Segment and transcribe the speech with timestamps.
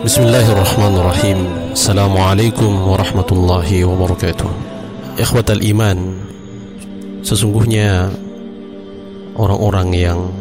[0.00, 1.44] Bismillahirrahmanirrahim.
[1.76, 4.48] Assalamualaikum warahmatullahi wabarakatuh.
[5.20, 6.16] Ikhwatal iman
[7.20, 8.08] Sesungguhnya
[9.36, 10.32] Orang-orang yang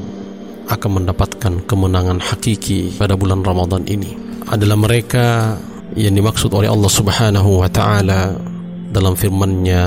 [0.72, 4.16] Akan mendapatkan kemenangan hakiki Pada bulan Ramadan ini
[4.48, 5.60] Adalah mereka
[5.92, 8.32] Yang dimaksud oleh Allah subhanahu wa ta'ala
[8.96, 9.84] Dalam firmannya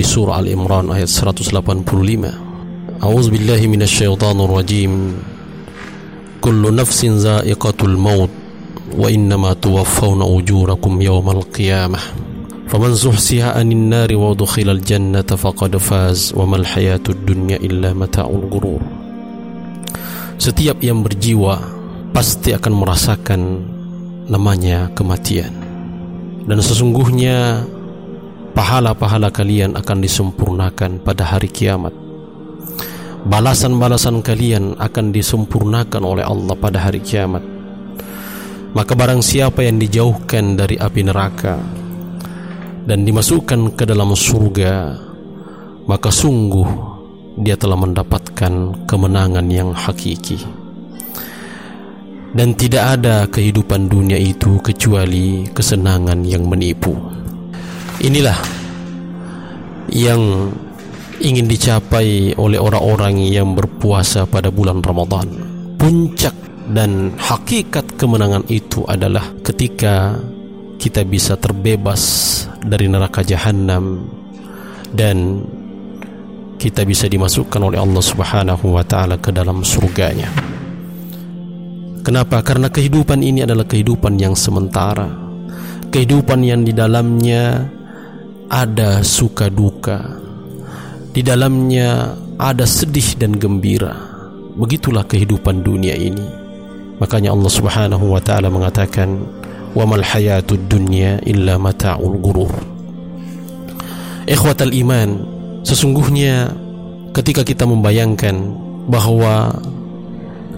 [0.00, 5.12] Di surah Al-Imran ayat 185 A'udzubillahi minasyaitanir rajim
[6.40, 8.39] Kullu nafsin za'iqatul maut
[8.97, 11.99] وإنما توفون أجوركم يوم القيامة
[12.67, 18.81] فمن زحزح عن النار وادخل الجنة فقد فاز وما الحياة الدنيا إلا متاع الغرور
[20.35, 21.57] Setiap yang berjiwa
[22.11, 23.41] pasti akan merasakan
[24.27, 25.47] namanya kematian.
[26.43, 27.63] Dan sesungguhnya
[28.51, 31.95] pahala-pahala kalian akan disempurnakan pada hari kiamat.
[33.25, 37.41] Balasan-balasan kalian akan disempurnakan oleh Allah pada hari kiamat
[38.70, 41.58] maka barang siapa yang dijauhkan dari api neraka
[42.86, 44.94] dan dimasukkan ke dalam surga,
[45.90, 46.68] maka sungguh
[47.38, 50.38] dia telah mendapatkan kemenangan yang hakiki.
[52.30, 56.94] Dan tidak ada kehidupan dunia itu kecuali kesenangan yang menipu.
[57.98, 58.38] Inilah
[59.90, 60.54] yang
[61.18, 65.26] ingin dicapai oleh orang-orang yang berpuasa pada bulan Ramadan.
[65.74, 70.14] Puncak dan hakikat kemenangan itu adalah ketika
[70.78, 72.02] kita bisa terbebas
[72.62, 74.06] dari neraka jahanam
[74.94, 75.44] dan
[76.56, 80.28] kita bisa dimasukkan oleh Allah Subhanahu wa taala ke dalam surganya.
[82.00, 82.40] Kenapa?
[82.40, 85.08] Karena kehidupan ini adalah kehidupan yang sementara.
[85.92, 87.66] Kehidupan yang di dalamnya
[88.48, 90.16] ada suka duka.
[91.12, 93.92] Di dalamnya ada sedih dan gembira.
[94.56, 96.39] Begitulah kehidupan dunia ini.
[97.00, 99.24] Makanya Allah Subhanahu wa taala mengatakan,
[99.72, 102.52] "Wa mal hayatud dunya illa mata'ul ghurur."
[104.28, 105.08] Ikhwatal iman,
[105.64, 106.52] sesungguhnya
[107.16, 108.36] ketika kita membayangkan
[108.86, 109.56] bahwa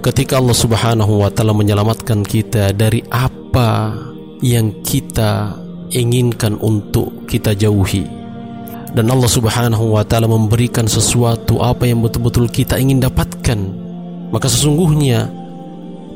[0.02, 3.94] ketika Allah Subhanahu wa taala menyelamatkan kita dari apa
[4.42, 5.54] yang kita
[5.94, 8.02] inginkan untuk kita jauhi
[8.92, 13.58] dan Allah Subhanahu wa taala memberikan sesuatu apa yang betul-betul kita ingin dapatkan
[14.34, 15.41] maka sesungguhnya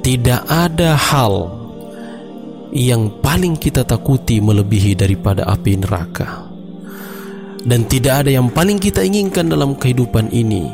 [0.07, 1.51] tidak ada hal
[2.71, 6.47] yang paling kita takuti melebihi daripada api neraka.
[7.67, 10.71] Dan tidak ada yang paling kita inginkan dalam kehidupan ini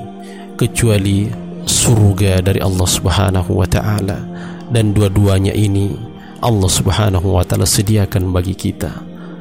[0.60, 1.32] kecuali
[1.64, 4.20] surga dari Allah Subhanahu wa taala.
[4.68, 5.96] Dan dua-duanya ini
[6.44, 8.92] Allah Subhanahu wa taala sediakan bagi kita.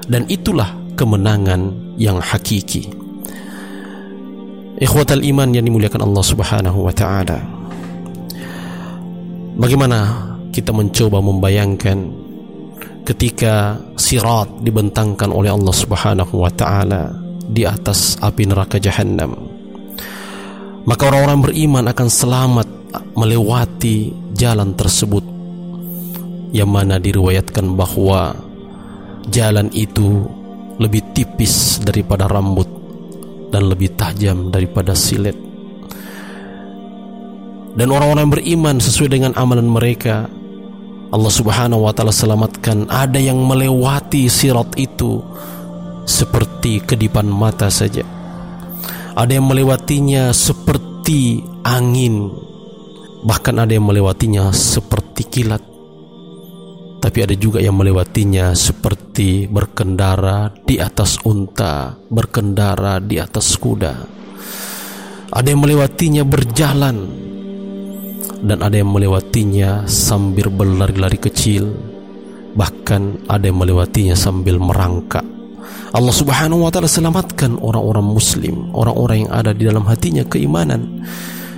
[0.07, 1.68] Dan itulah kemenangan
[2.00, 2.88] yang hakiki.
[4.80, 7.50] Ikhwatal iman yang dimuliakan Allah Subhanahu wa taala.
[9.62, 10.00] Bagaimana
[10.50, 11.98] kita mencoba membayangkan
[13.06, 17.14] ketika sirat dibentangkan oleh Allah Subhanahu wa taala
[17.46, 19.38] di atas api neraka jahanam.
[20.82, 22.68] Maka orang-orang beriman akan selamat
[23.14, 25.22] melewati jalan tersebut
[26.50, 28.34] yang mana diriwayatkan bahwa
[29.30, 30.26] jalan itu
[30.82, 32.66] lebih tipis daripada rambut
[33.54, 35.50] dan lebih tajam daripada silet
[37.76, 40.28] dan orang-orang beriman sesuai dengan amalan mereka
[41.12, 42.88] Allah subhanahu wa ta'ala selamatkan.
[42.88, 45.20] Ada yang melewati sirat itu
[46.08, 48.08] seperti kedipan mata saja.
[49.12, 52.31] Ada yang melewatinya seperti angin.
[53.28, 55.64] Bahkan ada yang melewatinya seperti kilat.
[57.04, 63.94] Tapi ada juga yang melewatinya seperti berkendara di atas unta, berkendara di atas kuda.
[65.28, 66.98] Ada yang melewatinya berjalan
[68.41, 71.69] dan ada yang melewatinya sambil berlari-lari kecil.
[72.51, 75.24] Bahkan ada yang melewatinya sambil merangkak.
[75.92, 81.04] Allah Subhanahu wa taala selamatkan orang-orang muslim orang-orang yang ada di dalam hatinya keimanan.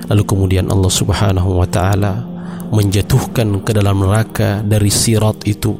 [0.10, 2.26] Lalu kemudian Allah Subhanahu wa taala
[2.74, 5.78] menjatuhkan ke dalam neraka dari sirat itu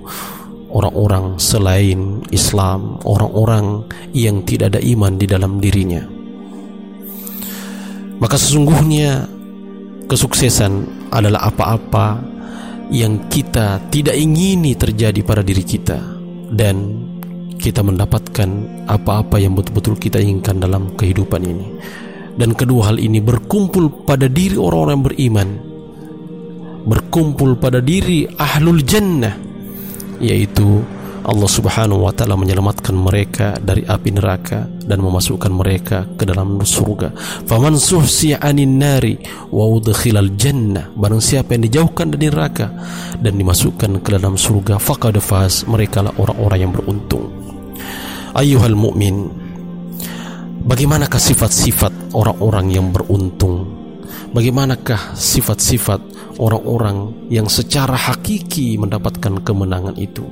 [0.70, 6.02] orang-orang selain Islam orang-orang yang tidak ada iman di dalam dirinya.
[8.22, 9.26] Maka sesungguhnya
[10.08, 10.72] kesuksesan
[11.14, 12.22] adalah apa-apa
[12.94, 15.98] yang kita tidak ingini terjadi pada diri kita
[16.54, 17.06] dan
[17.58, 18.50] kita mendapatkan
[18.92, 21.68] apa-apa yang betul-betul kita inginkan dalam kehidupan ini.
[22.34, 25.50] Dan kedua hal ini berkumpul pada diri orang-orang beriman.
[26.84, 29.38] Berkumpul pada diri ahlul jannah
[30.20, 30.84] yaitu
[31.24, 37.16] Allah Subhanahu wa taala menyelamatkan mereka dari api neraka dan memasukkan mereka ke dalam surga.
[37.48, 39.16] Faman suhsiya 'anin nari
[39.48, 40.92] wa udkhilal jannah.
[40.92, 42.68] Barang siapa yang dijauhkan dari neraka
[43.24, 45.64] dan dimasukkan ke dalam surga, faqad faz.
[45.64, 47.32] Mereka lah orang-orang yang beruntung.
[48.36, 49.32] Ayuhal mukmin,
[50.68, 53.72] bagaimanakah sifat-sifat orang-orang yang beruntung?
[54.36, 56.02] Bagaimanakah sifat-sifat
[56.36, 60.26] orang-orang yang secara hakiki mendapatkan kemenangan itu?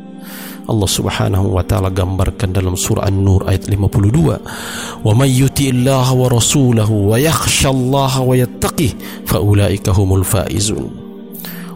[0.70, 7.12] Allah Subhanahu wa taala gambarkan dalam surah An-Nur ayat 52 wa may yuti'illah wa rasulahu
[7.12, 8.94] wa yakhshallaha wa yattaqih
[9.26, 11.12] faulaika humul faizun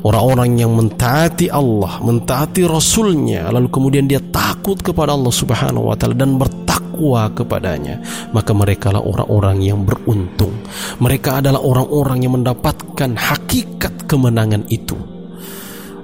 [0.05, 6.13] Orang-orang yang mentaati Allah, mentaati Rasulnya, lalu kemudian dia takut kepada Allah Subhanahu wa Ta'ala
[6.13, 10.53] dan bertakwa kepadanya, maka mereka lah orang-orang yang beruntung.
[11.01, 15.14] Mereka adalah orang-orang yang mendapatkan hakikat kemenangan itu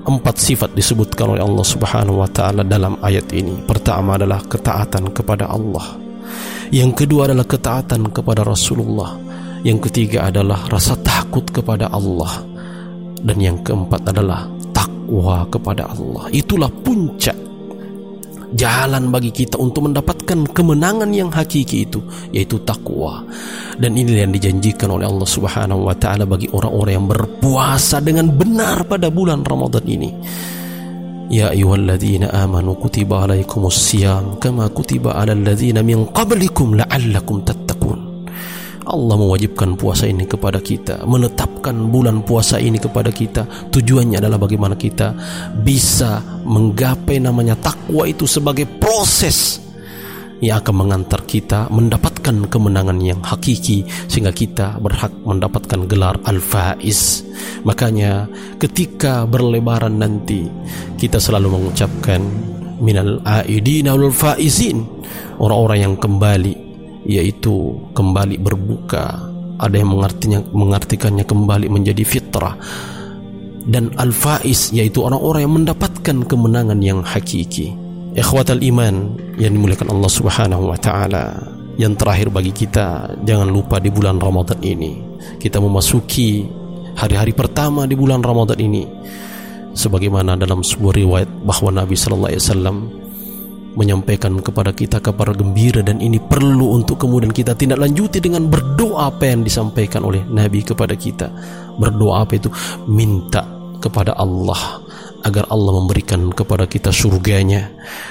[0.07, 3.61] empat sifat disebutkan oleh Allah Subhanahu wa taala dalam ayat ini.
[3.67, 5.99] Pertama adalah ketaatan kepada Allah.
[6.71, 9.19] Yang kedua adalah ketaatan kepada Rasulullah.
[9.67, 12.47] Yang ketiga adalah rasa takut kepada Allah.
[13.21, 16.31] Dan yang keempat adalah takwa kepada Allah.
[16.31, 17.10] Itulah puncak
[18.51, 21.99] jalan bagi kita untuk mendapatkan kemenangan yang hakiki itu
[22.35, 23.23] yaitu takwa.
[23.79, 28.83] Dan ini yang dijanjikan oleh Allah Subhanahu wa taala bagi orang-orang yang berpuasa dengan benar
[28.85, 30.09] pada bulan Ramadan ini.
[31.31, 37.70] Ya ayyuhalladzina amanu kutiba alaikumus siyam kama kutiba alal ladzina min qablikum la'allakum tattaqun
[38.87, 43.45] Allah mewajibkan puasa ini kepada kita, menetapkan bulan puasa ini kepada kita.
[43.69, 45.13] Tujuannya adalah bagaimana kita
[45.61, 49.61] bisa menggapai namanya takwa itu sebagai proses
[50.41, 57.21] yang akan mengantar kita mendapatkan kemenangan yang hakiki sehingga kita berhak mendapatkan gelar al-faiz.
[57.61, 58.25] Makanya
[58.57, 60.49] ketika berlebaran nanti
[60.97, 62.25] kita selalu mengucapkan
[62.81, 64.81] minal aidina wal faizin
[65.37, 66.70] orang-orang yang kembali
[67.05, 69.29] yaitu kembali berbuka.
[69.61, 72.57] Ada yang mengartinya mengartikannya kembali menjadi fitrah
[73.69, 77.77] dan al-faiz yaitu orang-orang yang mendapatkan kemenangan yang hakiki.
[78.17, 81.37] Ikhwatal iman yang dimuliakan Allah Subhanahu wa taala.
[81.79, 84.99] Yang terakhir bagi kita jangan lupa di bulan Ramadan ini.
[85.39, 86.43] Kita memasuki
[86.97, 88.83] hari-hari pertama di bulan Ramadan ini.
[89.71, 92.77] Sebagaimana dalam sebuah riwayat bahwa Nabi sallallahu alaihi wasallam
[93.75, 99.07] menyampaikan kepada kita kabar gembira dan ini perlu untuk kemudian kita tindak lanjuti dengan berdoa
[99.07, 101.31] apa yang disampaikan oleh Nabi kepada kita.
[101.79, 102.51] Berdoa apa itu?
[102.91, 103.43] Minta
[103.79, 104.83] kepada Allah
[105.21, 107.69] agar Allah memberikan kepada kita surganya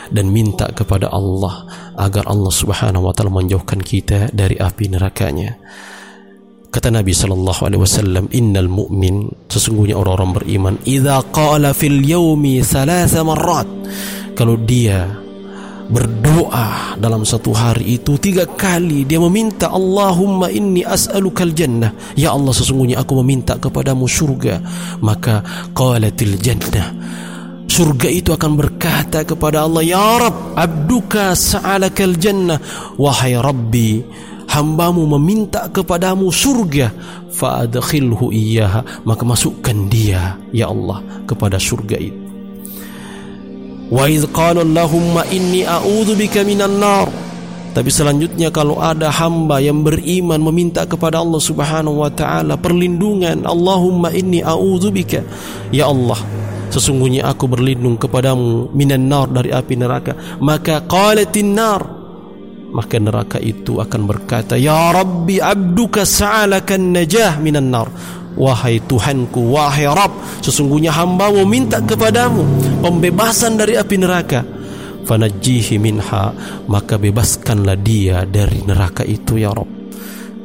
[0.09, 1.67] dan minta kepada Allah
[1.99, 5.59] agar Allah Subhanahu wa taala menjauhkan kita dari api nerakanya.
[6.71, 13.27] Kata Nabi sallallahu alaihi wasallam, "Innal mu'min sesungguhnya orang-orang beriman idza qala fil yaumi thalatha
[13.27, 13.67] marrat"
[14.39, 15.20] kalau dia
[15.91, 21.91] berdoa dalam satu hari itu tiga kali dia meminta Allahumma inni as'alukal jannah.
[22.15, 24.63] Ya Allah sesungguhnya aku meminta kepadamu surga
[25.03, 25.43] maka
[25.75, 26.95] qalatil jannah
[27.71, 32.59] surga itu akan berkata kepada Allah ya Rabb abduka sa'alakal jannah.
[32.99, 34.03] Wahai Rabbi
[34.51, 36.91] hambamu meminta kepadamu surga
[37.31, 39.07] fa'adkhilhu iyyaha.
[39.07, 42.20] Maka masukkan dia ya Allah kepada surga itu
[43.91, 47.11] Wa idh qala Allahumma inni a'udzu bika minan nar.
[47.71, 54.11] Tapi selanjutnya kalau ada hamba yang beriman meminta kepada Allah Subhanahu wa taala perlindungan, Allahumma
[54.11, 55.23] inni a'udzubika.
[55.71, 56.19] Ya Allah,
[56.75, 60.19] sesungguhnya aku berlindung kepadamu minan nar dari api neraka.
[60.43, 61.83] Maka qalatin nar
[62.71, 67.91] maka neraka itu akan berkata, Ya Rabbi abduka sa'alakan najah minan nar.
[68.39, 72.47] Wahai Tuhanku, wahai Rabb, sesungguhnya hambamu minta kepadamu
[72.79, 74.41] pembebasan dari api neraka.
[75.01, 76.31] Fanajihi minha,
[76.71, 79.71] maka bebaskanlah dia dari neraka itu ya Rabb.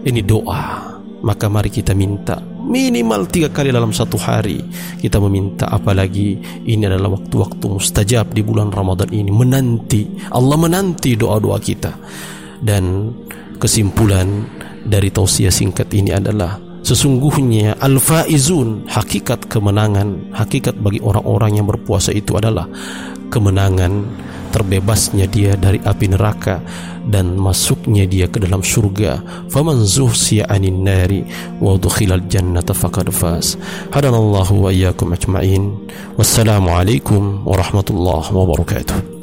[0.06, 0.94] Ini doa.
[1.26, 4.58] Maka mari kita minta minimal tiga kali dalam satu hari
[4.98, 11.62] kita meminta apalagi ini adalah waktu-waktu mustajab di bulan Ramadan ini menanti Allah menanti doa-doa
[11.62, 11.94] kita
[12.66, 13.14] dan
[13.62, 14.28] kesimpulan
[14.82, 22.38] dari tausiah singkat ini adalah Sesungguhnya al-faizun hakikat kemenangan, hakikat bagi orang-orang yang berpuasa itu
[22.38, 22.70] adalah
[23.34, 24.06] kemenangan
[24.54, 26.62] terbebasnya dia dari api neraka
[27.10, 29.18] dan masuknya dia ke dalam surga.
[29.50, 31.26] Faman zuhsiya 'anil nari
[31.58, 33.58] wa udkhilal jannata faqad faz.
[33.90, 35.90] Hadanallahu wa iyyakum ajma'in.
[36.22, 39.15] Wassalamu alaikum warahmatullahi wabarakatuh.